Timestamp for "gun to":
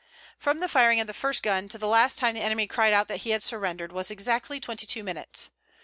1.43-1.77